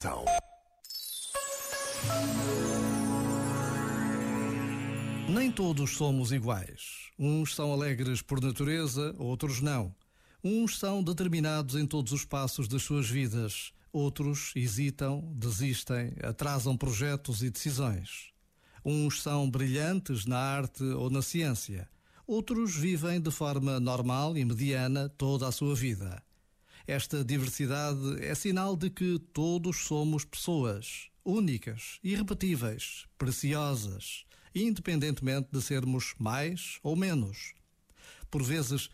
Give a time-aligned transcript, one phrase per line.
[0.00, 0.24] Então.
[5.28, 7.10] Nem todos somos iguais.
[7.18, 9.92] Uns são alegres por natureza, outros não.
[10.42, 17.42] Uns são determinados em todos os passos das suas vidas, outros hesitam, desistem, atrasam projetos
[17.42, 18.30] e decisões.
[18.84, 21.88] Uns são brilhantes na arte ou na ciência,
[22.24, 26.22] outros vivem de forma normal e mediana toda a sua vida.
[26.88, 34.24] Esta diversidade é sinal de que todos somos pessoas únicas, irrepetíveis, preciosas,
[34.54, 37.52] independentemente de sermos mais ou menos.
[38.30, 38.88] Por vezes,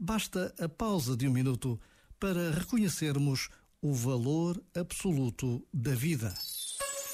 [0.00, 1.78] basta a pausa de um minuto
[2.18, 3.50] para reconhecermos
[3.82, 6.32] o valor absoluto da vida.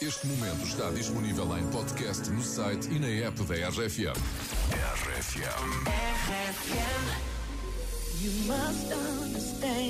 [0.01, 4.15] Este momento está disponível em podcast no site e na app da RFM.
[5.11, 6.11] RFM.
[8.23, 9.90] You must understand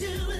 [0.00, 0.39] do?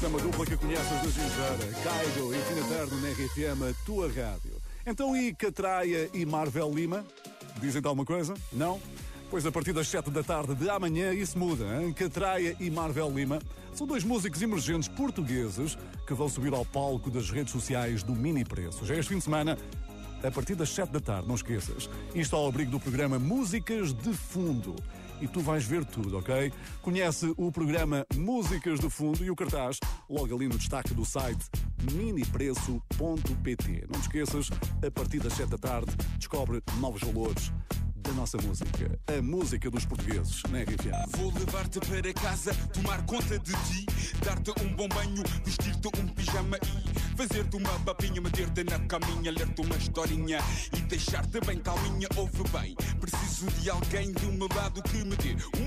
[0.00, 1.82] É uma dupla que conheces da Gingeira.
[1.82, 4.52] Caigo e Tina Terno na RFM, a tua rádio.
[4.86, 7.04] Então e Catraia e Marvel Lima?
[7.60, 8.32] Dizem-te alguma coisa?
[8.52, 8.80] Não?
[9.28, 11.64] Pois a partir das 7 da tarde de amanhã isso muda.
[11.82, 11.92] Hein?
[11.92, 13.40] Catraia e Marvel Lima
[13.74, 18.44] são dois músicos emergentes portugueses que vão subir ao palco das redes sociais do Mini
[18.44, 18.86] Preço.
[18.86, 19.58] Já este fim de semana,
[20.22, 21.90] a partir das 7 da tarde, não esqueças.
[22.14, 24.76] Isto ao abrigo do programa Músicas de Fundo.
[25.20, 26.52] E tu vais ver tudo, ok?
[26.80, 29.78] Conhece o programa Músicas de Fundo e o cartaz
[30.08, 31.44] logo ali no destaque do site
[31.92, 33.86] minipreço.pt.
[33.92, 34.48] Não te esqueças,
[34.86, 37.52] a partir das 7 da tarde, descobre novos valores
[38.18, 41.16] nossa música, a música dos portugueses, na RFM.
[41.16, 43.86] Vou levar-te para casa, tomar conta de ti,
[44.24, 49.60] dar-te um bom banho, vestir-te um pijama e fazer-te uma papinha, meter-te na caminha, ler-te
[49.60, 50.40] uma historinha
[50.76, 52.08] e deixar-te bem calminha.
[52.16, 55.66] Ouve bem, preciso de alguém do meu lado que me dê um